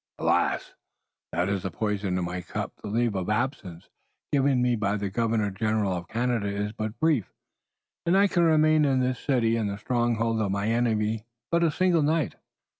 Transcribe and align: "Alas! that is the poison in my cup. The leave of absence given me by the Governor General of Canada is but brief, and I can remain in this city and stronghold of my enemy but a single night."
"Alas! 0.17 0.73
that 1.31 1.47
is 1.47 1.61
the 1.61 1.69
poison 1.69 2.17
in 2.17 2.25
my 2.25 2.41
cup. 2.41 2.73
The 2.81 2.87
leave 2.87 3.13
of 3.13 3.29
absence 3.29 3.87
given 4.31 4.59
me 4.59 4.75
by 4.75 4.97
the 4.97 5.11
Governor 5.11 5.51
General 5.51 5.93
of 5.93 6.07
Canada 6.07 6.47
is 6.47 6.71
but 6.71 6.99
brief, 6.99 7.31
and 8.07 8.17
I 8.17 8.25
can 8.25 8.41
remain 8.41 8.83
in 8.83 8.99
this 8.99 9.19
city 9.19 9.55
and 9.57 9.77
stronghold 9.79 10.41
of 10.41 10.49
my 10.49 10.69
enemy 10.69 11.27
but 11.51 11.63
a 11.63 11.69
single 11.69 12.01
night." 12.01 12.33